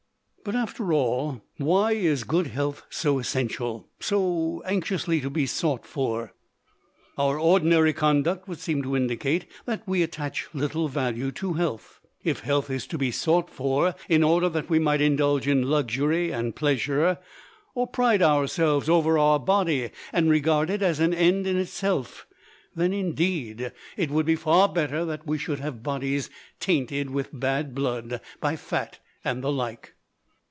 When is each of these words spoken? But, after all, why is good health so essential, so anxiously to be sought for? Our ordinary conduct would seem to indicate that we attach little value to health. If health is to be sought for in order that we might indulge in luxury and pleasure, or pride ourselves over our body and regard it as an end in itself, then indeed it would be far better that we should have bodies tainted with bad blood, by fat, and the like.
But, 0.43 0.55
after 0.55 0.91
all, 0.91 1.43
why 1.57 1.91
is 1.91 2.23
good 2.23 2.47
health 2.47 2.81
so 2.89 3.19
essential, 3.19 3.87
so 3.99 4.63
anxiously 4.65 5.21
to 5.21 5.29
be 5.29 5.45
sought 5.45 5.85
for? 5.85 6.33
Our 7.15 7.37
ordinary 7.37 7.93
conduct 7.93 8.47
would 8.47 8.57
seem 8.57 8.81
to 8.81 8.95
indicate 8.95 9.45
that 9.65 9.87
we 9.87 10.01
attach 10.01 10.47
little 10.51 10.87
value 10.87 11.31
to 11.33 11.53
health. 11.53 11.99
If 12.23 12.39
health 12.39 12.71
is 12.71 12.87
to 12.87 12.97
be 12.97 13.11
sought 13.11 13.51
for 13.51 13.93
in 14.09 14.23
order 14.23 14.49
that 14.49 14.67
we 14.67 14.79
might 14.79 14.99
indulge 14.99 15.47
in 15.47 15.69
luxury 15.69 16.31
and 16.31 16.55
pleasure, 16.55 17.19
or 17.75 17.85
pride 17.85 18.23
ourselves 18.23 18.89
over 18.89 19.19
our 19.19 19.37
body 19.37 19.91
and 20.11 20.27
regard 20.27 20.71
it 20.71 20.81
as 20.81 20.99
an 20.99 21.13
end 21.13 21.45
in 21.45 21.55
itself, 21.57 22.25
then 22.75 22.93
indeed 22.93 23.71
it 23.95 24.09
would 24.09 24.25
be 24.25 24.35
far 24.35 24.67
better 24.67 25.05
that 25.05 25.27
we 25.27 25.37
should 25.37 25.59
have 25.59 25.83
bodies 25.83 26.31
tainted 26.59 27.11
with 27.11 27.29
bad 27.31 27.75
blood, 27.75 28.19
by 28.39 28.55
fat, 28.55 28.97
and 29.23 29.43
the 29.43 29.51
like. 29.51 29.93